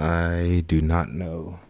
[0.00, 1.60] I do not know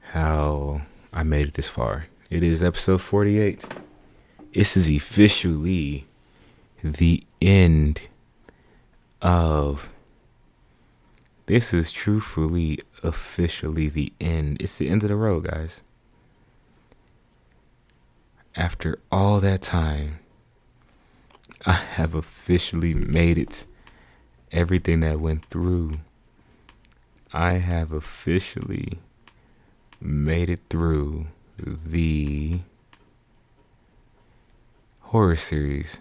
[0.00, 2.06] how I made it this far.
[2.28, 3.62] It is episode 48.
[4.52, 6.06] This is officially
[6.82, 8.00] the end
[9.22, 9.90] of.
[11.46, 14.60] This is truthfully, officially the end.
[14.60, 15.84] It's the end of the road, guys.
[18.56, 20.18] After all that time,
[21.64, 23.66] I have officially made it.
[24.50, 26.00] Everything that went through,
[27.32, 28.98] I have officially
[30.00, 32.60] made it through the
[35.00, 35.98] horror series.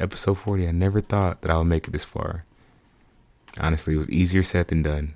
[0.00, 0.66] Episode 40.
[0.66, 2.44] I never thought that I would make it this far.
[3.60, 5.14] Honestly, it was easier said than done.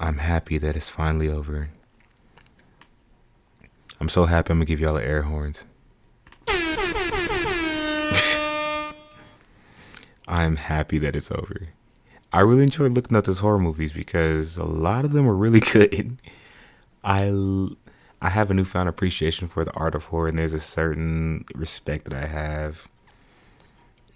[0.00, 1.70] I'm happy that it's finally over.
[4.00, 5.64] I'm so happy I'm gonna give y'all the air horns.
[10.28, 11.68] I'm happy that it's over.
[12.32, 15.60] I really enjoyed looking at those horror movies because a lot of them were really
[15.72, 16.18] good.
[17.02, 17.32] I
[18.20, 22.04] I have a newfound appreciation for the art of horror, and there's a certain respect
[22.06, 22.88] that I have.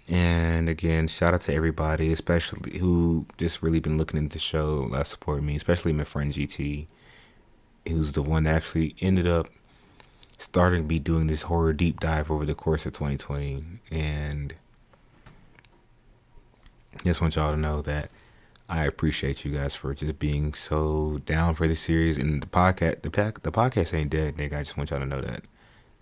[0.07, 4.89] And again, shout out to everybody, especially who just really been looking into the show,
[4.89, 6.87] that support me, especially my friend GT,
[7.87, 9.47] who's the one that actually ended up
[10.37, 13.63] starting to be doing this horror deep dive over the course of 2020.
[13.89, 14.55] And
[17.03, 18.09] just want y'all to know that
[18.69, 23.01] I appreciate you guys for just being so down for the series and the podcast.
[23.01, 24.53] The pack, the podcast ain't dead, nigga.
[24.57, 25.43] I just want y'all to know that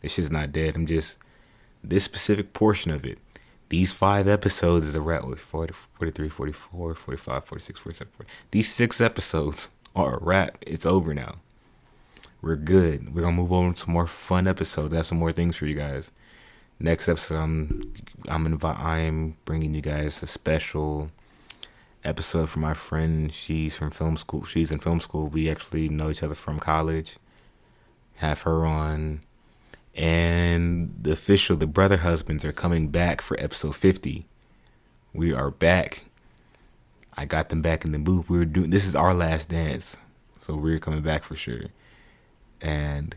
[0.02, 0.75] this shit's not dead.
[0.75, 1.17] I'm just
[1.84, 3.19] this specific portion of it.
[3.69, 8.31] These five episodes is a wrap with 40, 43, 44, 45, 46, 47, 40.
[8.52, 10.58] These six episodes are a wrap.
[10.62, 11.38] It's over now.
[12.42, 13.14] We're good.
[13.14, 14.94] We're gonna move on to more fun episodes.
[14.94, 16.12] I have some more things for you guys.
[16.84, 17.94] Next episode, I'm
[18.28, 21.12] I'm invi- I'm bringing you guys a special
[22.04, 23.32] episode from my friend.
[23.32, 24.46] She's from film school.
[24.46, 25.28] She's in film school.
[25.28, 27.18] We actually know each other from college.
[28.16, 29.22] Have her on.
[29.94, 34.25] And the official, the brother husbands are coming back for episode 50.
[35.13, 36.06] We are back.
[37.16, 38.28] I got them back in the booth.
[38.28, 39.98] We were doing this is our last dance.
[40.40, 41.66] So we're coming back for sure.
[42.59, 43.16] And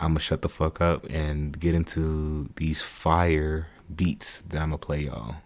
[0.00, 4.78] I'm gonna shut the fuck up and get into these fire beats that I'm gonna
[4.78, 5.36] play y'all.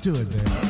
[0.00, 0.67] Do it, baby.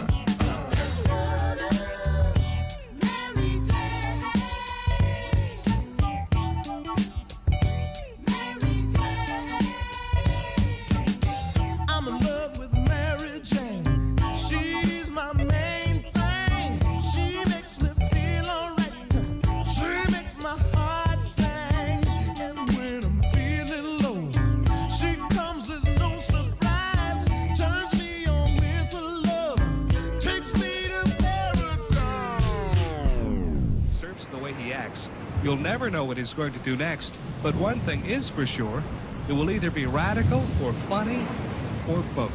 [35.98, 37.10] Know what he's going to do next.
[37.42, 38.84] But one thing is for sure,
[39.28, 41.26] it will either be radical or funny
[41.88, 42.27] or both.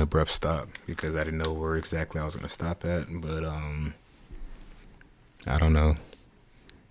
[0.00, 3.06] An abrupt stop because I didn't know where exactly I was going to stop at.
[3.20, 3.94] But um,
[5.46, 5.96] I don't know.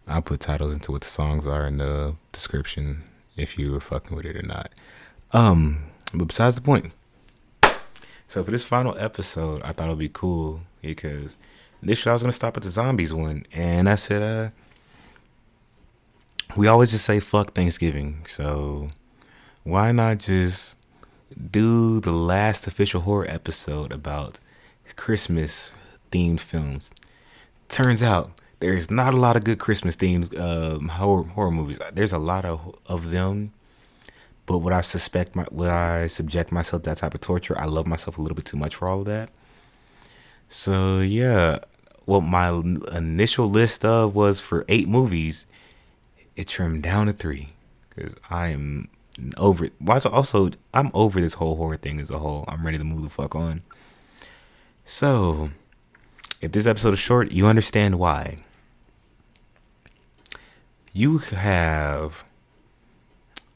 [0.08, 3.04] I'll put titles into what the songs are in the description
[3.36, 4.72] if you were fucking with it or not.
[5.32, 6.94] Um, but besides the point.
[8.28, 11.38] So for this final episode, I thought it'd be cool because
[11.82, 14.50] initially I was gonna stop at the zombies one, and I said, uh,
[16.56, 18.89] we always just say fuck Thanksgiving, so
[19.63, 20.75] why not just
[21.33, 24.39] do the last official horror episode about
[24.95, 25.71] Christmas
[26.12, 26.93] themed films?
[27.67, 31.79] Turns out there's not a lot of good Christmas themed um, horror horror movies.
[31.93, 33.53] There's a lot of of them,
[34.45, 37.57] but would I suspect my would I subject myself to that type of torture?
[37.57, 39.29] I love myself a little bit too much for all of that.
[40.50, 41.59] So yeah,
[42.05, 42.50] what my
[42.91, 45.45] initial list of was for eight movies,
[46.36, 47.50] it trimmed down to three
[47.89, 48.89] because I am
[49.38, 49.74] over it.
[49.88, 52.46] Also, also, I'm over this whole horror thing as a whole.
[52.48, 53.62] I'm ready to move the fuck on.
[54.86, 55.52] So,
[56.42, 58.44] if this episode is short, you understand why.
[60.94, 62.26] You have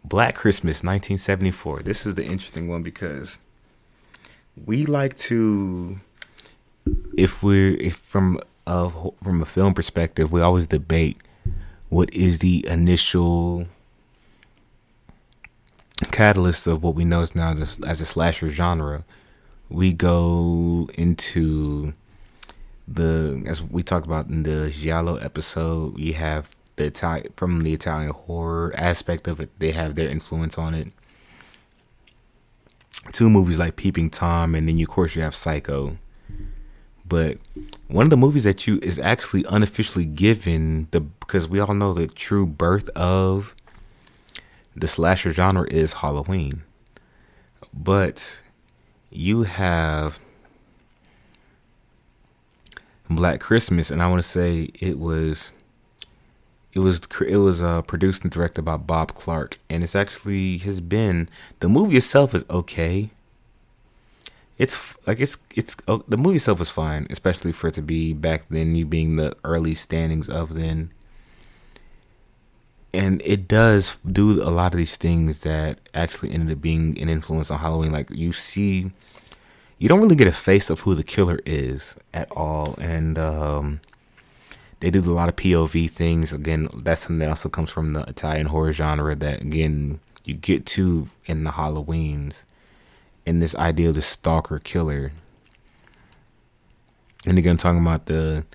[0.04, 1.82] Black Christmas 1974.
[1.84, 3.40] This is the interesting one because
[4.66, 6.00] we like to
[7.18, 8.90] if we're if from a
[9.24, 11.18] from a film perspective, we always debate
[11.90, 13.66] what is the initial
[16.14, 19.04] catalyst of what we know is now as, as a slasher genre.
[19.70, 21.94] We go into
[22.88, 25.98] the as we talked about in the Giallo episode.
[25.98, 29.50] You have the Italian from the Italian horror aspect of it.
[29.58, 30.90] They have their influence on it.
[33.12, 35.98] Two movies like Peeping Tom, and then of course you have Psycho.
[37.06, 37.38] but
[37.88, 41.92] one of the movies that you is actually unofficially given the because we all know
[41.92, 43.56] the true birth of
[44.76, 46.64] the slasher genre is Halloween.
[47.74, 48.42] But
[49.10, 50.20] you have
[53.10, 55.54] Black Christmas, and I want to say it was
[56.74, 60.82] it was it was uh, produced and directed by Bob Clark, and it's actually has
[60.82, 63.10] been the movie itself is okay.
[64.58, 68.14] It's like it's it's oh, the movie itself is fine, especially for it to be
[68.14, 70.92] back then, you being the early standings of then.
[72.94, 77.10] And it does do a lot of these things that actually ended up being an
[77.10, 77.92] influence on Halloween.
[77.92, 78.92] Like you see,
[79.80, 83.82] you don't really get a face of who the killer is at all, and um,
[84.80, 86.32] they do a lot of POV things.
[86.32, 90.66] Again, that's something that also comes from the Italian horror genre that again you get
[90.68, 92.44] to in the Halloweens,
[93.26, 95.12] and this idea of the stalker killer.
[97.26, 98.46] And again, talking about the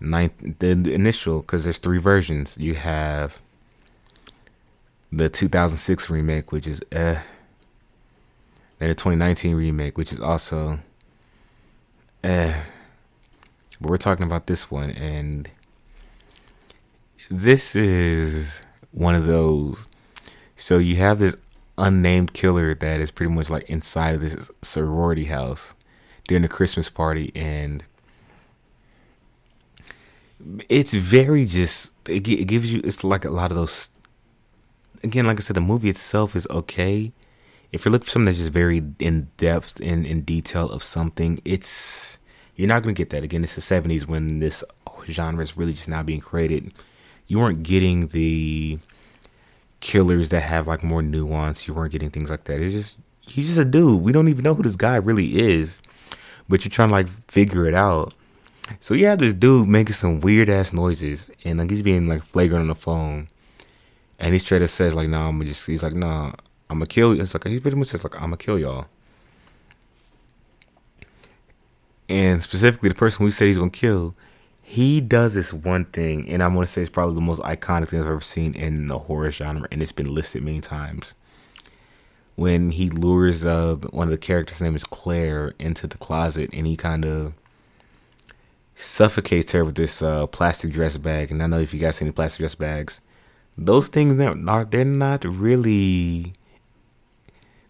[0.00, 2.56] ninth, the initial, because there's three versions.
[2.58, 3.40] You have
[5.10, 7.20] the 2006 remake, which is eh.
[8.78, 10.78] Then the 2019 remake, which is also
[12.22, 12.62] eh.
[13.80, 15.48] But we're talking about this one, and
[17.30, 19.86] this is one of those.
[20.56, 21.36] So you have this
[21.76, 25.74] unnamed killer that is pretty much like inside of this sorority house
[26.26, 27.84] during the Christmas party, and
[30.68, 33.90] it's very just it gives you it's like a lot of those.
[35.02, 37.12] Again, like I said, the movie itself is okay.
[37.70, 41.38] If you're looking for something that's just very in depth and in detail of something,
[41.44, 42.18] it's
[42.56, 43.22] you're not gonna get that.
[43.22, 44.64] Again, it's the '70s when this
[45.10, 46.72] genre is really just now being created.
[47.26, 48.78] You weren't getting the
[49.80, 51.68] killers that have like more nuance.
[51.68, 52.58] You weren't getting things like that.
[52.58, 54.02] It's just he's just a dude.
[54.02, 55.80] We don't even know who this guy really is,
[56.48, 58.14] but you're trying to like figure it out.
[58.80, 62.22] So you have this dude making some weird ass noises, and like he's being like
[62.22, 63.28] flagrant on the phone,
[64.18, 66.32] and he straight up says like, "Nah, I'm just." He's like, "Nah,
[66.70, 68.86] I'm gonna kill you." It's like he pretty much says like, "I'm gonna kill y'all."
[72.08, 74.14] And specifically, the person we said he's gonna kill,
[74.62, 78.00] he does this one thing, and I'm gonna say it's probably the most iconic thing
[78.00, 81.14] I've ever seen in the horror genre, and it's been listed many times.
[82.36, 86.66] When he lures uh one of the characters' name is Claire into the closet, and
[86.66, 87.34] he kind of
[88.78, 91.30] suffocates her with this uh, plastic dress bag.
[91.30, 93.00] And I know if you guys see any plastic dress bags,
[93.58, 96.32] those things are they're not really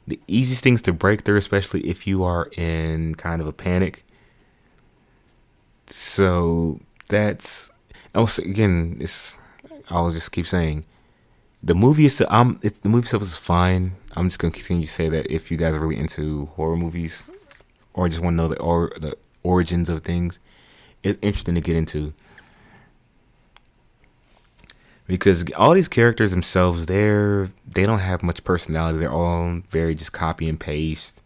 [0.07, 4.05] the easiest things to break through, especially if you are in kind of a panic.
[5.87, 7.71] So that's
[8.15, 8.99] was again.
[9.01, 9.39] It's
[9.89, 10.85] I'll just keep saying
[11.63, 13.93] the movie is um it's the movie itself is fine.
[14.15, 17.25] I'm just gonna continue to say that if you guys are really into horror movies
[17.95, 20.39] or just want to know the or the origins of things,
[21.03, 22.13] it's interesting to get into
[25.09, 28.99] because all these characters themselves they're they don't have much personality.
[28.99, 31.21] They're all very just copy and paste.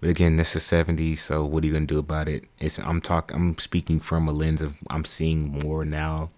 [0.00, 2.44] But again, this is 70s, so what are you gonna do about it?
[2.58, 6.30] It's I'm talk I'm speaking from a lens of I'm seeing more now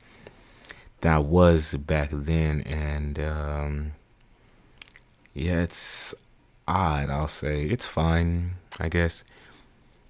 [1.00, 3.93] than I was back then, and um,
[5.33, 6.14] yeah, it's
[6.69, 7.09] odd.
[7.09, 8.57] I'll say it's fine.
[8.78, 9.25] I guess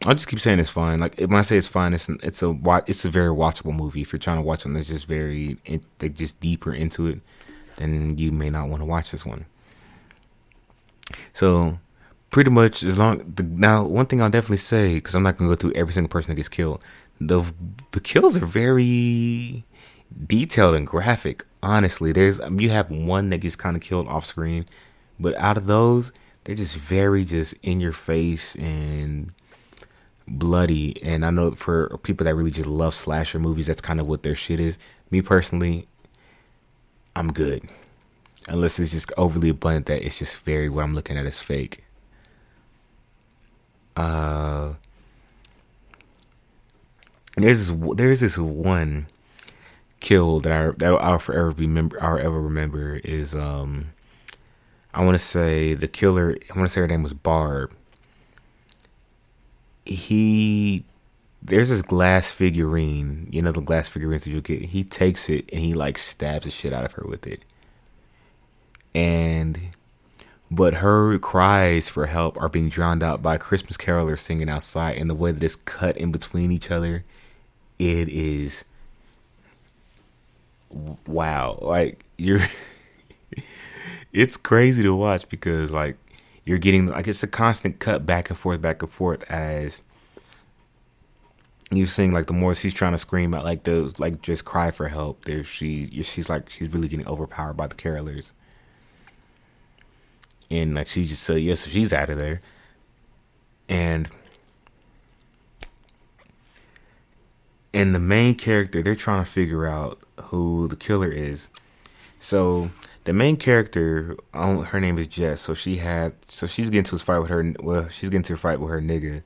[0.06, 0.98] I'll just keep saying it's fine.
[0.98, 2.54] Like when I say it's fine, it's it's a
[2.86, 4.02] it's a very watchable movie.
[4.02, 5.58] If you're trying to watch something that's just very
[6.00, 7.20] like just deeper into it,
[7.76, 9.46] then you may not want to watch this one.
[11.32, 11.78] So
[12.30, 15.50] pretty much as long the, now one thing I'll definitely say because I'm not gonna
[15.50, 16.84] go through every single person that gets killed.
[17.20, 17.44] The
[17.92, 19.64] the kills are very
[20.26, 21.44] detailed and graphic.
[21.62, 24.66] Honestly, there's um, you have one that gets kind of killed off screen,
[25.18, 26.12] but out of those,
[26.44, 29.32] they're just very just in your face and
[30.26, 31.02] bloody.
[31.02, 34.22] And I know for people that really just love slasher movies, that's kind of what
[34.22, 34.78] their shit is.
[35.10, 35.86] Me personally,
[37.16, 37.68] I'm good.
[38.48, 41.84] Unless it's just overly abundant that it's just very what I'm looking at is fake.
[43.96, 44.74] Uh,
[47.36, 49.06] there's this, there's this one
[50.00, 52.02] kill that I that I'll forever remember.
[52.02, 53.92] I'll ever remember is um,
[54.92, 56.36] I want to say the killer.
[56.50, 57.74] I want to say her name was Barb.
[59.84, 60.84] He
[61.42, 64.62] there's this glass figurine, you know the glass figurines that you get.
[64.62, 67.44] He takes it and he like stabs the shit out of her with it.
[68.94, 69.58] And
[70.50, 75.10] but her cries for help are being drowned out by Christmas carolers singing outside and
[75.10, 77.04] the way that it's cut in between each other,
[77.78, 78.64] it is
[81.06, 81.58] wow.
[81.60, 82.40] Like you're
[84.12, 85.96] it's crazy to watch because like
[86.44, 89.82] you're getting like it's a constant cut back and forth, back and forth as
[91.70, 94.70] you're seeing like the more she's trying to scream out like those like just cry
[94.70, 98.30] for help there she she's like she's really getting overpowered by the carolers.
[100.50, 102.40] And like she just said yes she's out of there.
[103.68, 104.08] And
[107.72, 111.48] and the main character they're trying to figure out who the killer is.
[112.18, 112.70] So
[113.04, 116.96] the main character um, her name is jess so she had so she's getting to
[116.96, 119.22] a fight with her well she's getting to a fight with her nigga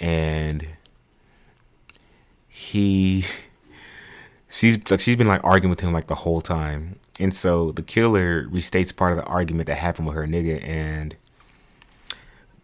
[0.00, 0.66] and
[2.48, 3.24] he
[4.48, 6.98] she's like she's been like arguing with him like the whole time.
[7.20, 11.16] And so the killer restates part of the argument that happened with her nigga and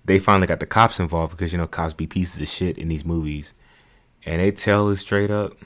[0.04, 2.88] they finally got the cops involved because you know cops be pieces of shit in
[2.88, 3.54] these movies.
[4.26, 5.56] And they tell it straight up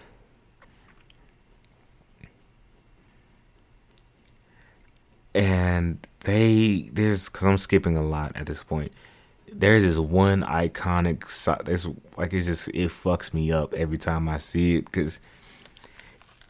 [5.35, 8.91] and they there's because i'm skipping a lot at this point.
[9.51, 14.29] There's this one iconic so- there's like it's just it fucks me up every time
[14.29, 15.21] i see it because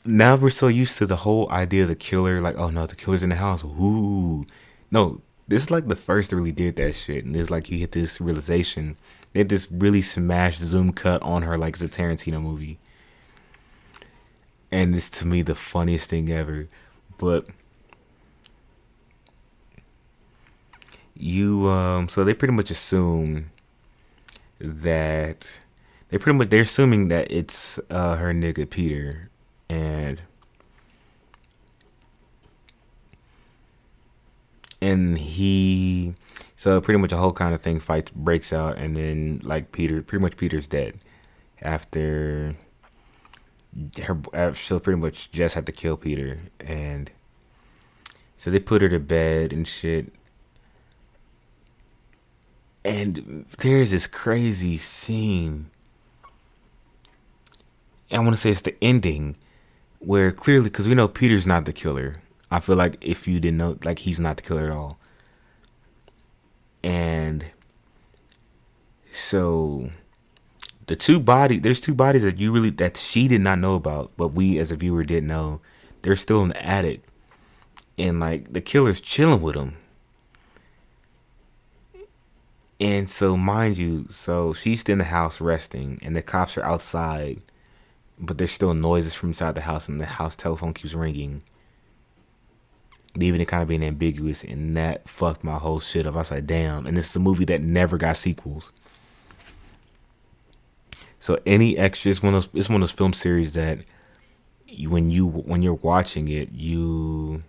[0.05, 2.97] now we're so used to the whole idea of the killer like oh no the
[2.97, 3.63] killer's in the house.
[3.63, 4.45] Ooh.
[4.91, 7.25] No this is like the first that really did that shit.
[7.25, 8.97] And it's like you hit this realization.
[9.33, 12.79] They had this really smashed zoom cut on her like it's a tarantino movie.
[14.71, 16.69] And it's to me the funniest thing ever.
[17.17, 17.47] But
[21.19, 23.51] you um so they pretty much assume
[24.61, 25.51] that
[26.09, 29.29] they pretty much they're assuming that it's uh her nigga Peter
[29.69, 30.23] and
[34.81, 36.15] and he
[36.55, 40.03] so pretty much a whole kind of thing fights breaks out and then like Peter
[40.03, 40.99] pretty much Peter's dead
[41.61, 42.55] after
[44.03, 47.11] her uh, so pretty much Jess had to kill Peter and
[48.37, 50.13] so they put her to bed and shit
[52.85, 55.71] and there's this crazy scene.
[58.11, 59.37] I want to say it's the ending
[59.99, 62.23] where clearly, because we know Peter's not the killer.
[62.51, 64.99] I feel like if you didn't know, like he's not the killer at all.
[66.83, 67.45] And
[69.13, 69.91] so
[70.87, 74.13] the two bodies, there's two bodies that you really, that she did not know about,
[74.17, 75.61] but we as a viewer did know.
[76.03, 77.03] They're still in the attic.
[77.99, 79.75] And like the killer's chilling with them.
[82.81, 87.41] And so, mind you, so she's in the house resting, and the cops are outside,
[88.19, 91.43] but there's still noises from inside the house, and the house telephone keeps ringing,
[93.17, 96.15] leaving it kind of being ambiguous, and that fucked my whole shit up.
[96.15, 96.87] I was like, damn.
[96.87, 98.71] And this is a movie that never got sequels.
[101.19, 103.81] So any extra, it's one of those, it's one of those film series that
[104.69, 107.43] you, when you when you're watching it, you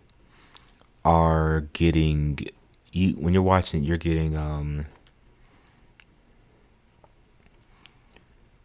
[1.06, 2.40] are getting
[2.92, 4.88] you when you're watching it, you're getting um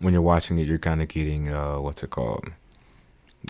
[0.05, 2.51] when you're watching it, you're kind of getting uh, what's it called?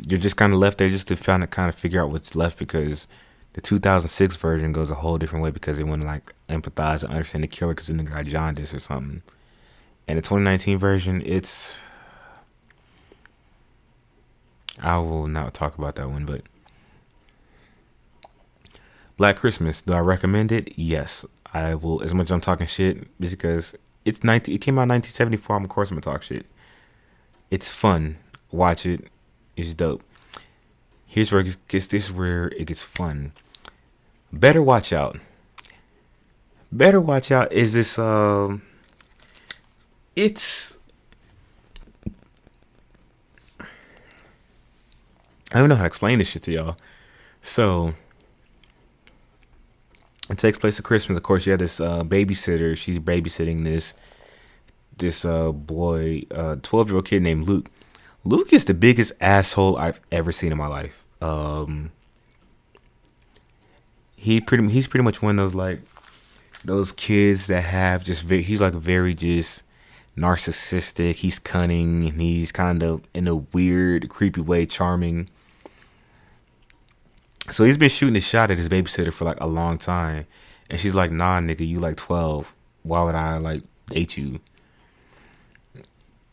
[0.06, 2.36] You're just kind of left there just to kind of kind of figure out what's
[2.36, 3.08] left because
[3.54, 7.12] the 2006 version goes a whole different way because they want to like empathize and
[7.12, 9.22] understand the killer because then the guy jaundice or something.
[10.06, 11.76] And the 2019 version, it's
[14.80, 16.42] I will not talk about that one, but
[19.16, 19.82] Black Christmas.
[19.82, 20.72] Do I recommend it?
[20.76, 22.02] Yes, I will.
[22.02, 24.54] As much as I'm talking shit, just because it's 19.
[24.54, 25.56] It came out in 1974.
[25.56, 26.46] I'm of course I'm gonna talk shit.
[27.50, 28.18] It's fun.
[28.50, 29.08] Watch it.
[29.56, 30.02] It's dope.
[31.06, 31.86] Here's where it gets.
[31.86, 33.32] This is where it gets fun.
[34.32, 35.18] Better watch out.
[36.72, 37.52] Better watch out.
[37.52, 38.62] Is this um?
[40.16, 40.78] It's.
[45.52, 46.76] I don't know how to explain this shit to y'all.
[47.42, 47.94] So
[50.30, 51.16] it takes place at Christmas.
[51.16, 52.76] Of course, you have this uh, babysitter.
[52.76, 53.94] She's babysitting this
[54.96, 56.22] this uh, boy,
[56.62, 57.70] twelve year old kid named Luke.
[58.24, 61.06] Luke is the biggest asshole I've ever seen in my life.
[61.20, 61.92] Um,
[64.16, 65.80] he pretty he's pretty much one of those like
[66.64, 69.64] those kids that have just very, he's like very just
[70.16, 71.16] narcissistic.
[71.16, 75.28] He's cunning and he's kind of in a weird, creepy way charming.
[77.50, 80.26] So he's been shooting a shot at his babysitter for like a long time.
[80.70, 82.54] And she's like, nah, nigga, you like 12.
[82.82, 84.40] Why would I like date you?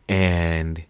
[0.07, 0.83] And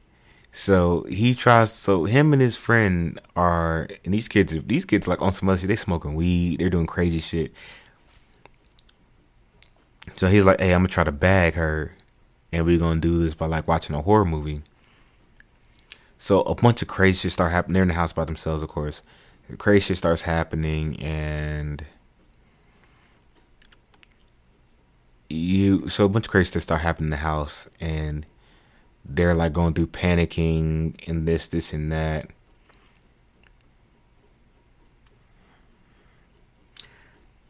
[0.51, 5.21] so he tries, so him and his friend are, and these kids, these kids like
[5.21, 7.51] on some other shit, they smoking weed, they're doing crazy shit.
[10.17, 11.93] So he's like, hey, I'm gonna try to bag her.
[12.51, 14.61] And we're gonna do this by like watching a horror movie.
[16.19, 17.73] So a bunch of crazy shit start happening.
[17.73, 19.01] They're in the house by themselves, of course
[19.57, 21.85] crazy shit starts happening and
[25.29, 28.25] you so a bunch of crazy stuff start happening in the house and
[29.05, 32.27] they're like going through panicking and this, this, and that.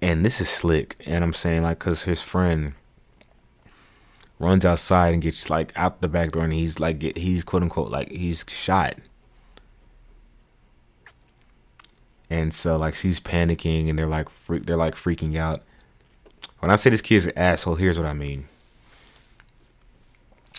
[0.01, 0.95] And this is slick.
[1.05, 2.73] And I'm saying, like, because his friend
[4.39, 7.61] runs outside and gets, like, out the back door and he's, like, get, he's quote
[7.61, 8.95] unquote, like, he's shot.
[12.31, 15.63] And so, like, she's panicking and they're, like, they're, like, freaking out.
[16.59, 18.47] When I say this kid's an asshole, here's what I mean.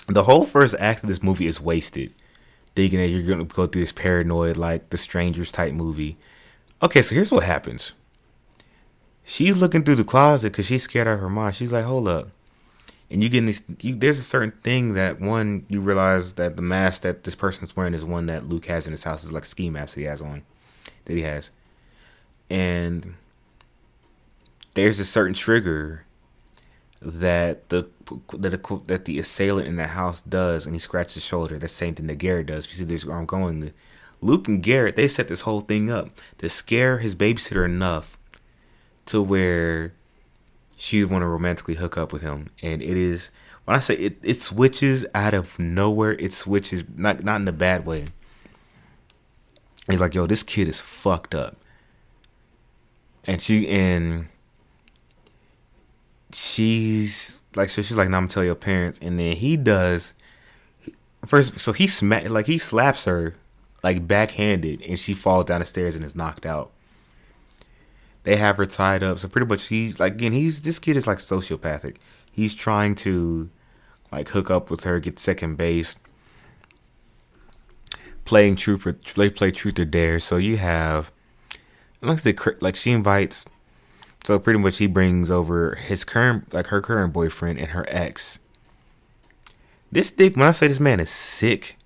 [0.06, 2.12] The whole first act of this movie is wasted.
[2.76, 6.18] Thinking that you're gonna go through this paranoid, like the strangers type movie.
[6.82, 7.92] Okay, so here's what happens.
[9.24, 11.54] She's looking through the closet because she's scared out of her mind.
[11.54, 12.28] She's like, hold up.
[13.11, 16.62] And you get this you, there's a certain thing that one you realize that the
[16.62, 19.44] mask that this person's wearing is one that Luke has in his house is like
[19.44, 20.42] a ski mask that he has on.
[21.06, 21.50] That he has.
[22.53, 23.15] And
[24.75, 26.05] there's a certain trigger
[27.01, 27.88] that the
[28.35, 31.59] that the, that the assailant in the house does, and he scratches his shoulder.
[31.59, 32.69] That's the same thing that Garrett does.
[32.69, 33.73] You see this, where I'm going.
[34.21, 38.19] Luke and Garrett, they set this whole thing up to scare his babysitter enough
[39.07, 39.95] to where
[40.77, 43.31] she would want to romantically hook up with him, and it is
[43.65, 46.12] when I say it, it switches out of nowhere.
[46.12, 48.09] It switches not not in the bad way.
[49.88, 51.57] He's like, yo, this kid is fucked up,
[53.24, 54.28] and she and
[56.32, 58.98] she's like so she's like no i'm gonna tell your parents.
[59.00, 60.14] And then he does
[61.26, 63.35] first so he smack like he slaps her
[63.82, 66.70] like backhanded and she falls down the stairs and is knocked out.
[68.24, 71.06] They have her tied up so pretty much he's like again he's this kid is
[71.06, 71.96] like sociopathic.
[72.30, 73.50] He's trying to
[74.11, 75.96] like hook up with her get second base.
[78.24, 81.12] Playing truth or they play truth or dare so you have
[82.03, 83.47] like I like she invites
[84.25, 88.38] so pretty much he brings over his current like her current boyfriend and her ex.
[89.91, 91.77] This dick when I say this man is sick,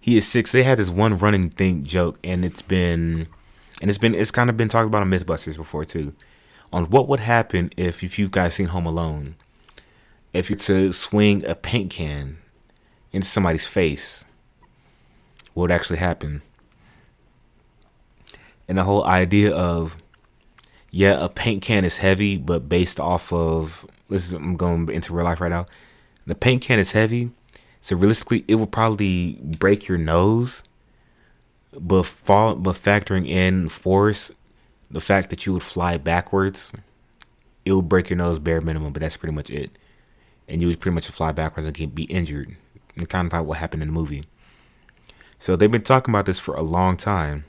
[0.00, 0.46] he is sick.
[0.46, 3.28] So they had this one running thing joke and it's been
[3.80, 6.14] and it's been it's kind of been talked about on Mythbusters before too.
[6.72, 9.36] On what would happen if if you guys seen Home Alone.
[10.32, 12.38] If you to swing a paint can
[13.12, 14.24] into somebody's face,
[15.52, 16.40] what would actually happen?
[18.72, 19.98] And the whole idea of
[20.90, 25.12] yeah, a paint can is heavy, but based off of this is I'm going into
[25.12, 25.66] real life right now.
[26.24, 27.32] The paint can is heavy,
[27.82, 30.64] so realistically, it will probably break your nose.
[31.78, 34.32] But fall, but factoring in force,
[34.90, 36.72] the fact that you would fly backwards,
[37.66, 38.94] it will break your nose bare minimum.
[38.94, 39.70] But that's pretty much it,
[40.48, 42.56] and you would pretty much fly backwards and get be injured.
[42.96, 44.24] And kind of like what happened in the movie.
[45.38, 47.44] So they've been talking about this for a long time.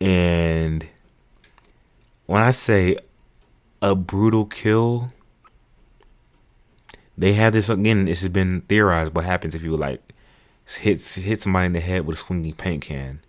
[0.00, 0.86] And
[2.26, 2.96] when I say
[3.82, 5.10] a brutal kill,
[7.18, 8.06] they have this again.
[8.06, 9.14] This has been theorized.
[9.14, 10.00] What happens if you like
[10.78, 13.20] hit hit somebody in the head with a swinging paint can?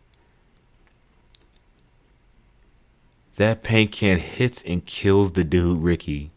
[3.36, 6.32] That paint can hits and kills the dude Ricky,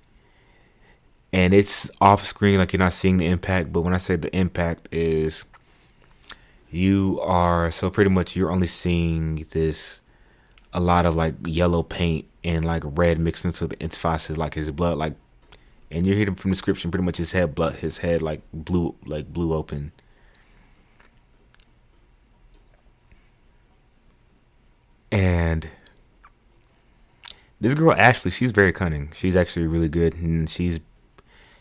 [1.32, 3.72] and it's off screen like you're not seeing the impact.
[3.72, 5.44] But when I say the impact is,
[6.70, 10.00] you are so pretty much you're only seeing this
[10.74, 14.70] a lot of like yellow paint and like red mixed into the interfaces, like his
[14.72, 15.14] blood, like,
[15.90, 18.96] and you're hearing from the description, pretty much his head, blood, his head like blew,
[19.06, 19.92] like blew open.
[25.12, 25.70] And
[27.60, 29.12] this girl Ashley, she's very cunning.
[29.14, 30.80] She's actually really good, and she's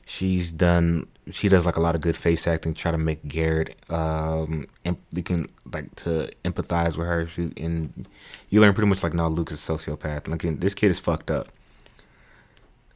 [0.05, 3.75] she's done she does like a lot of good face acting try to make garrett
[3.89, 7.27] um em- you can like to empathize with her.
[7.27, 8.07] She, and
[8.49, 10.27] you learn pretty much like no luke is a sociopath.
[10.27, 11.49] Like and this kid is fucked up.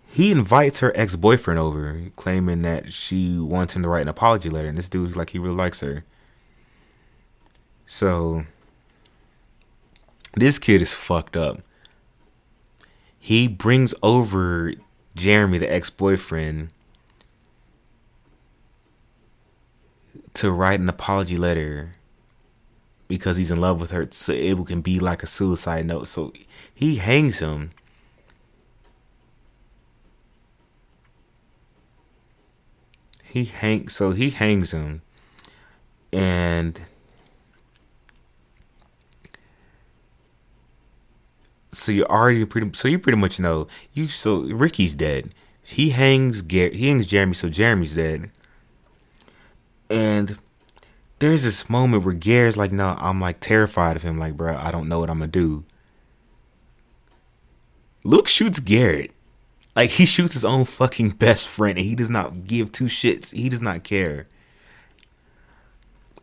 [0.10, 4.70] He invites her ex-boyfriend over claiming that she wants him to write an apology letter.
[4.70, 6.06] And this dude's like he really likes her.
[7.86, 8.46] So
[10.34, 11.62] this kid is fucked up.
[13.20, 14.74] He brings over
[15.16, 16.70] jeremy the ex-boyfriend
[20.38, 21.94] to write an apology letter
[23.08, 26.08] because he's in love with her so it can be like a suicide note.
[26.08, 26.32] So
[26.74, 27.72] he hangs him.
[33.24, 35.02] He hangs so he hangs him.
[36.14, 36.80] And
[41.72, 43.68] so you already pretty so you pretty much know.
[43.94, 45.34] You so Ricky's dead.
[45.64, 48.30] He hangs Gar- he hangs Jeremy so Jeremy's dead
[49.90, 50.38] and
[51.20, 54.20] there's this moment where Garrett's like, no, I'm like terrified of him.
[54.20, 55.66] Like, bro, I don't know what I'm gonna do.
[58.04, 59.12] Luke shoots Garrett.
[59.76, 63.34] Like he shoots his own fucking best friend, and he does not give two shits.
[63.34, 64.26] He does not care.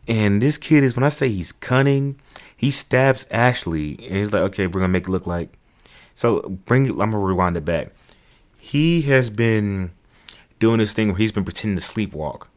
[0.09, 2.21] And this kid is when I say he's cunning,
[2.57, 5.51] he stabs Ashley, and he's like, "Okay, we're gonna make it look like."
[6.15, 6.89] So bring.
[6.89, 7.93] I'm gonna rewind it back.
[8.59, 9.93] He has been
[10.59, 12.49] doing this thing where he's been pretending to sleepwalk.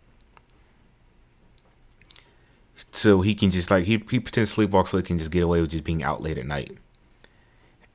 [2.97, 5.43] So he can just like he he pretends to sleepwalk so he can just get
[5.43, 6.75] away with just being out late at night.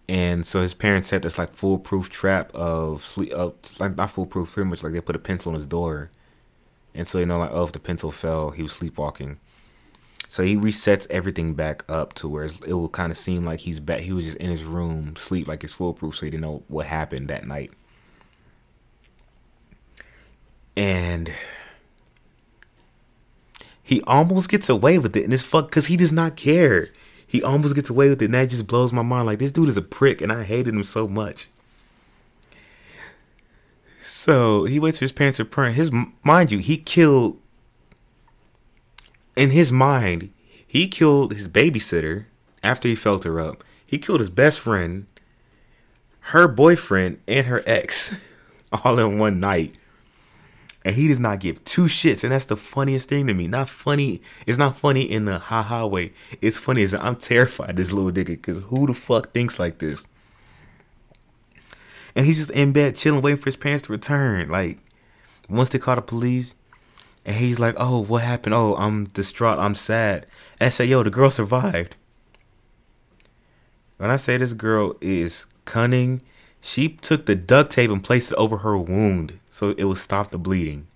[0.08, 3.32] And so his parents set this like foolproof trap of sleep
[3.80, 6.10] like not foolproof, pretty much like they put a pencil on his door.
[6.94, 9.38] And so you know like oh if the pencil fell, he was sleepwalking.
[10.28, 13.80] So he resets everything back up to where it will kind of seem like he's
[13.80, 14.00] back.
[14.02, 16.86] He was just in his room, sleep like it's foolproof, so he didn't know what
[16.86, 17.72] happened that night.
[20.76, 21.32] And
[23.92, 26.88] he almost gets away with it, and it's fuck because he does not care.
[27.26, 29.26] He almost gets away with it, and that just blows my mind.
[29.26, 31.48] Like this dude is a prick, and I hated him so much.
[34.02, 35.76] So he waits for his parents to parent.
[35.76, 35.90] His
[36.24, 37.38] mind you, he killed.
[39.36, 40.32] In his mind,
[40.66, 42.24] he killed his babysitter
[42.62, 43.62] after he felt her up.
[43.86, 45.06] He killed his best friend,
[46.20, 48.18] her boyfriend, and her ex,
[48.72, 49.76] all in one night
[50.84, 53.46] and he does not give two shits, and that's the funniest thing to me.
[53.46, 54.20] Not funny.
[54.46, 56.12] It's not funny in the ha ha way.
[56.40, 60.06] It's funny as I'm terrified this little nigga because who the fuck thinks like this?
[62.14, 64.48] And he's just in bed chilling, waiting for his parents to return.
[64.48, 64.78] Like
[65.48, 66.54] once they call the police,
[67.24, 68.54] and he's like, "Oh, what happened?
[68.54, 69.58] Oh, I'm distraught.
[69.58, 70.26] I'm sad."
[70.58, 71.96] And I say, "Yo, the girl survived."
[73.98, 76.22] When I say this girl is cunning,
[76.64, 80.30] she took the duct tape and placed it over her wound so it would stop
[80.30, 80.86] the bleeding.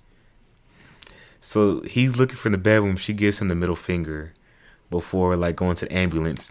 [1.40, 2.96] So he's looking for the bedroom.
[2.96, 4.32] She gives him the middle finger
[4.90, 6.50] before like going to the ambulance.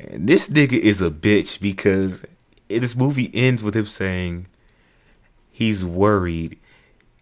[0.00, 2.24] And this nigga is a bitch because
[2.68, 4.48] this movie ends with him saying
[5.52, 6.58] he's worried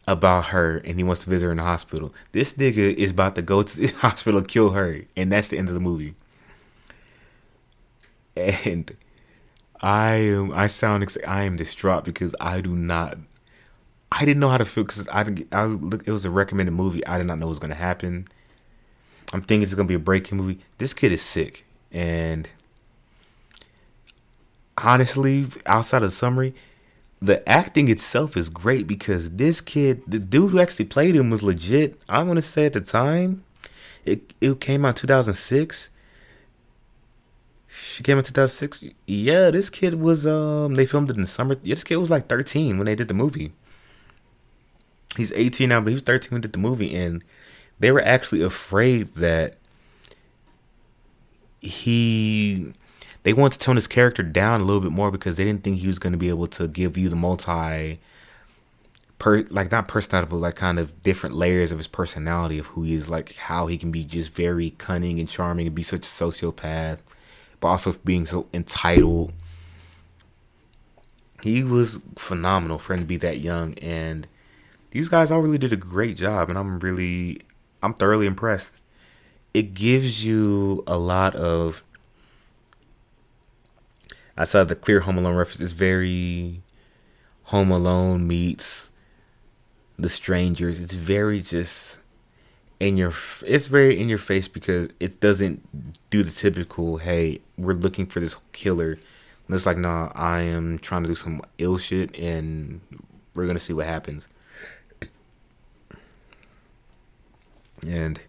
[0.09, 2.15] about her and he wants to visit her in the hospital.
[2.33, 5.69] This nigga is about to go to the hospital kill her, and that's the end
[5.69, 6.15] of the movie.
[8.35, 8.97] And
[9.81, 13.19] I am I sound ex- I am distraught because I do not
[14.13, 16.73] I didn't know how to feel because I didn't I look it was a recommended
[16.73, 18.27] movie I did not know what was gonna happen.
[19.33, 20.61] I'm thinking it's gonna be a breaking movie.
[20.79, 22.49] This kid is sick and
[24.79, 26.55] honestly, outside of the summary,
[27.21, 31.43] the acting itself is great because this kid, the dude who actually played him was
[31.43, 32.01] legit.
[32.09, 33.45] I want to say at the time,
[34.05, 35.91] it it came out 2006.
[37.83, 38.85] She came in 2006.
[39.07, 41.57] Yeah, this kid was um they filmed it in the summer.
[41.63, 43.53] Yeah, this kid was like 13 when they did the movie.
[45.17, 47.25] He's 18 now, but he was 13 when they did the movie and
[47.79, 49.57] they were actually afraid that
[51.61, 52.73] he
[53.23, 55.79] they wanted to tone his character down a little bit more because they didn't think
[55.79, 57.99] he was going to be able to give you the multi
[59.19, 62.83] per like not personality but like kind of different layers of his personality of who
[62.83, 66.01] he is like how he can be just very cunning and charming and be such
[66.01, 67.01] a sociopath
[67.61, 69.33] but also being so entitled
[71.43, 74.27] he was phenomenal for him to be that young and
[74.91, 77.41] these guys all really did a great job and i'm really
[77.83, 78.79] i'm thoroughly impressed
[79.55, 81.83] it gives you a lot of
[84.41, 86.63] outside of the clear Home Alone reference, it's very
[87.45, 88.91] Home Alone meets
[89.99, 90.81] The Strangers.
[90.81, 91.99] It's very just
[92.81, 93.13] in your.
[93.47, 96.97] It's very in your face because it doesn't do the typical.
[96.97, 98.93] Hey, we're looking for this killer.
[99.47, 102.81] And it's like, nah, I am trying to do some ill shit, and
[103.35, 104.29] we're gonna see what happens.
[107.87, 108.21] And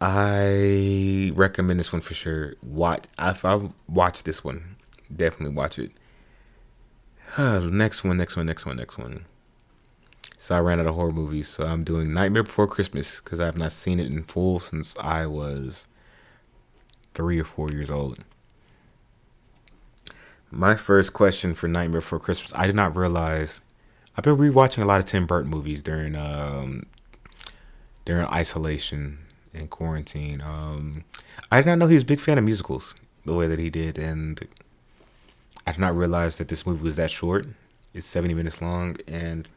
[0.00, 2.54] I recommend this one for sure.
[2.62, 3.04] Watch.
[3.18, 4.76] If I watch this one,
[5.14, 5.92] definitely watch it.
[7.38, 9.24] next one, next one, next one, next one.
[10.44, 13.46] So I ran out of horror movies, so I'm doing Nightmare Before Christmas because I
[13.46, 15.86] have not seen it in full since I was
[17.14, 18.18] three or four years old.
[20.50, 23.62] My first question for Nightmare Before Christmas, I did not realize.
[24.18, 26.84] I've been rewatching a lot of Tim Burton movies during um
[28.04, 29.20] during isolation
[29.54, 30.42] and quarantine.
[30.42, 31.04] Um,
[31.50, 33.70] I did not know he was a big fan of musicals the way that he
[33.70, 34.46] did, and
[35.66, 37.46] I did not realize that this movie was that short.
[37.94, 39.48] It's 70 minutes long, and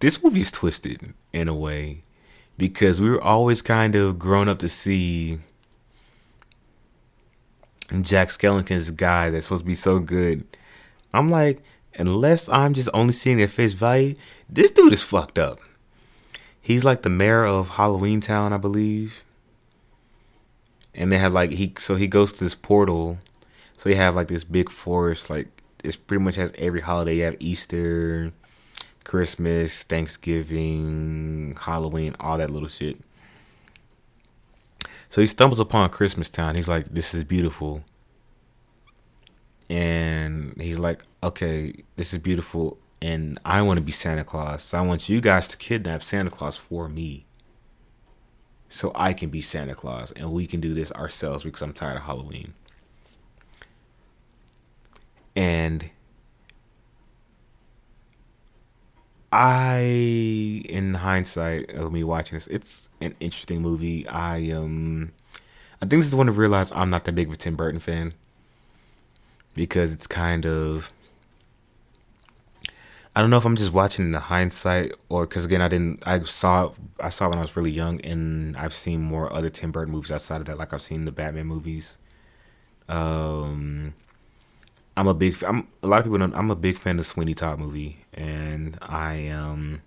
[0.00, 2.02] this movie is twisted in a way
[2.56, 5.38] because we were always kind of grown up to see
[8.02, 10.44] Jack Skellington's guy that's supposed to be so good.
[11.14, 11.62] I'm like,
[11.94, 14.14] unless I'm just only seeing at face value,
[14.48, 15.60] this dude is fucked up.
[16.60, 19.24] He's like the mayor of Halloween Town, I believe
[20.98, 23.18] and they had like he so he goes to this portal
[23.76, 27.18] So you have like this big forest, like it's pretty much has every holiday.
[27.18, 28.32] You have Easter,
[29.08, 33.00] Christmas, Thanksgiving, Halloween, all that little shit.
[35.08, 36.56] So he stumbles upon Christmas Town.
[36.56, 37.84] He's like, "This is beautiful,"
[39.70, 44.74] and he's like, "Okay, this is beautiful, and I want to be Santa Claus.
[44.74, 47.24] I want you guys to kidnap Santa Claus for me,
[48.68, 51.96] so I can be Santa Claus, and we can do this ourselves because I'm tired
[51.96, 52.52] of Halloween."
[55.34, 55.92] And
[59.30, 64.08] I, in hindsight of me watching this, it's an interesting movie.
[64.08, 65.12] I um,
[65.76, 67.80] I think this is when I realized I'm not that big of a Tim Burton
[67.80, 68.14] fan
[69.54, 70.92] because it's kind of.
[73.14, 76.06] I don't know if I'm just watching in the hindsight or because again I didn't
[76.06, 79.72] I saw I saw when I was really young and I've seen more other Tim
[79.72, 81.98] Burton movies outside of that like I've seen the Batman movies.
[82.88, 83.94] Um,
[84.98, 85.40] I'm a big.
[85.44, 86.18] I'm a lot of people.
[86.18, 89.82] Don't, I'm a big fan of Sweeney Todd movie, and I um.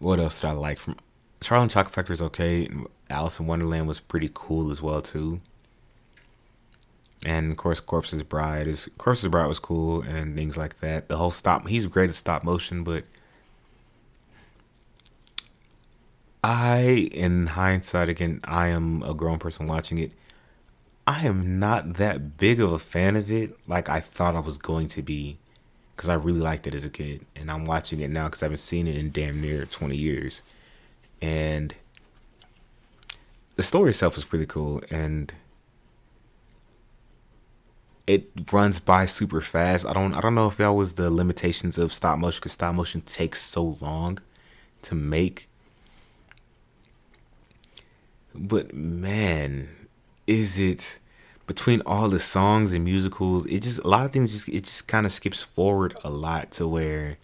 [0.00, 0.96] What else did I like from
[1.40, 2.68] Charlie and Chocolate Factory is okay.
[3.08, 5.40] Alice in Wonderland was pretty cool as well too.
[7.24, 11.06] And of course, Corpse's Bride is Corpse's Bride was cool and things like that.
[11.06, 11.68] The whole stop.
[11.68, 13.04] He's great at stop motion, but
[16.42, 20.10] I, in hindsight, again, I am a grown person watching it.
[21.08, 24.58] I am not that big of a fan of it like I thought I was
[24.58, 25.38] going to be
[25.96, 27.24] because I really liked it as a kid.
[27.34, 30.42] And I'm watching it now because I haven't seen it in damn near 20 years.
[31.22, 31.74] And
[33.56, 34.82] the story itself is pretty cool.
[34.90, 35.32] And
[38.06, 39.86] it runs by super fast.
[39.86, 42.74] I don't I don't know if that was the limitations of stop motion because stop
[42.74, 44.18] motion takes so long
[44.82, 45.48] to make.
[48.34, 49.70] But man,
[50.28, 50.98] is it
[51.46, 54.86] between all the songs and musicals it just a lot of things just it just
[54.86, 57.16] kind of skips forward a lot to where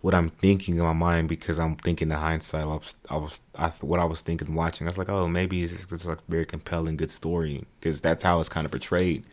[0.00, 3.40] what i'm thinking in my mind because i'm thinking the hindsight i was i was
[3.54, 4.86] I, what i was thinking watching.
[4.86, 8.40] I was like oh maybe it's just like very compelling good story because that's how
[8.40, 9.24] it's kind of portrayed.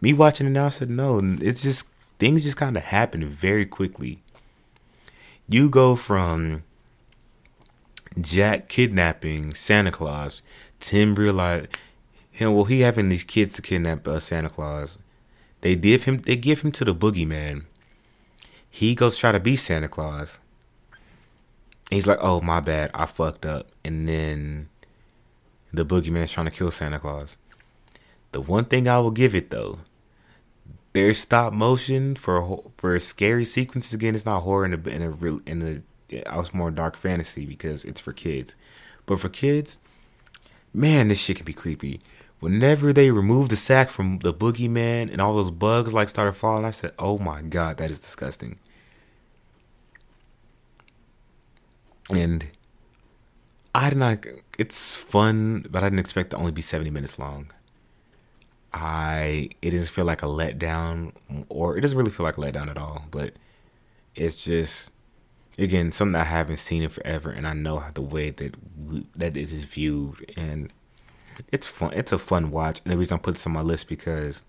[0.00, 1.86] Me watching it now i said no it's just
[2.20, 4.22] things just kind of happen very quickly.
[5.48, 6.62] You go from
[8.20, 10.40] jack kidnapping santa claus
[10.82, 11.68] tim realize
[12.30, 14.98] him well he having these kids to kidnap uh, Santa Claus.
[15.62, 17.64] They give him they give him to the boogeyman.
[18.68, 20.40] He goes try to be Santa Claus.
[21.90, 24.68] He's like, "Oh my bad, I fucked up." And then
[25.72, 27.36] the boogeyman's trying to kill Santa Claus.
[28.32, 29.80] The one thing I will give it though,
[30.94, 33.92] there's stop motion for for scary sequences.
[33.92, 36.96] Again, it's not horror in a in a real in a I was more dark
[36.96, 38.56] fantasy because it's for kids,
[39.06, 39.78] but for kids,
[40.72, 42.00] man, this shit can be creepy
[42.42, 46.64] whenever they removed the sack from the boogeyman and all those bugs like started falling,
[46.64, 48.58] I said, "Oh my god, that is disgusting."
[52.12, 52.48] And
[53.74, 54.26] I did not.
[54.58, 57.52] It's fun, but I didn't expect to only be seventy minutes long.
[58.72, 61.12] I it doesn't feel like a letdown,
[61.48, 63.04] or it doesn't really feel like a letdown at all.
[63.10, 63.34] But
[64.16, 64.90] it's just
[65.58, 68.54] again something I haven't seen in forever, and I know the way that
[69.16, 70.72] that it is viewed, and
[71.50, 71.92] it's fun.
[71.94, 74.44] It's a fun watch, and the reason I put this on my list because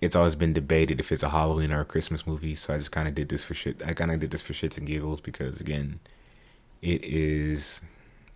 [0.00, 2.54] it's always been debated if it's a Halloween or a Christmas movie.
[2.54, 3.82] So I just kind of did this for shit.
[3.84, 6.00] I kind of did this for shits and giggles because again,
[6.82, 7.80] it is.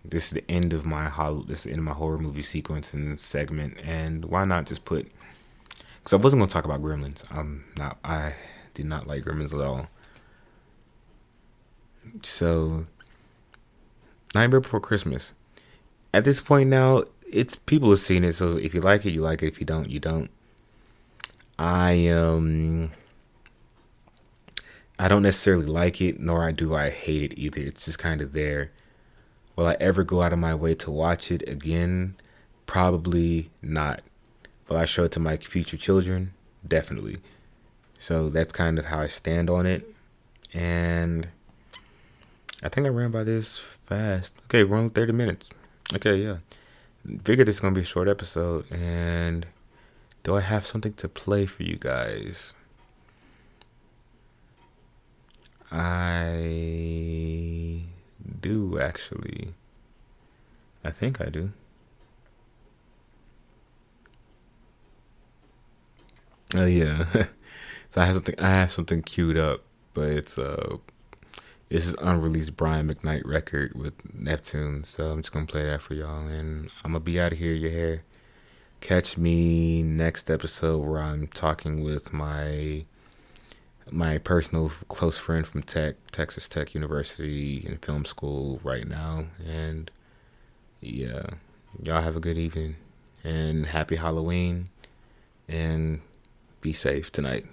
[0.07, 2.43] This is the end of my hol- This is the end of my horror movie
[2.43, 5.11] sequence and segment, and why not just put?
[5.97, 7.23] Because I wasn't gonna talk about Gremlins.
[7.31, 7.97] I'm not.
[8.03, 8.35] I
[8.75, 9.87] did not like Gremlins at all.
[12.23, 12.85] So,
[14.33, 15.33] Nightmare Before Christmas
[16.15, 18.35] at this point now, it's people have seen it.
[18.35, 19.47] So if you like it, you like it.
[19.47, 20.29] If you don't, you don't.
[21.59, 22.91] I um,
[24.97, 27.59] I don't necessarily like it, nor do I hate it either.
[27.59, 28.71] It's just kind of there.
[29.57, 32.15] Will I ever go out of my way to watch it again?
[32.65, 34.01] Probably not.
[34.69, 36.33] Will I show it to my future children?
[36.65, 37.17] Definitely.
[37.99, 39.93] So that's kind of how I stand on it.
[40.53, 41.27] And
[42.65, 44.33] I think I ran by this fast.
[44.45, 45.51] Okay, we're on 30 minutes.
[45.93, 46.37] Okay, yeah.
[47.23, 49.45] Figured this is gonna be a short episode, and
[50.23, 52.55] do I have something to play for you guys?
[55.71, 56.31] I
[58.41, 59.53] do actually.
[60.83, 61.51] I think I do.
[66.55, 67.05] Oh yeah.
[67.89, 69.61] so I have something I have something queued up,
[69.93, 70.77] but it's uh
[71.75, 74.85] this is unreleased Brian McKnight record with Neptune.
[74.85, 77.53] So I'm just gonna play that for y'all and I'm gonna be out of here,
[77.53, 78.03] your hair.
[78.79, 82.85] catch me next episode where I'm talking with my
[83.91, 89.25] my personal close friend from Tech Texas Tech University in film school right now.
[89.45, 89.91] And
[90.79, 91.25] yeah,
[91.83, 92.77] y'all have a good evening
[93.21, 94.69] and happy Halloween
[95.49, 95.99] and
[96.61, 97.47] be safe tonight.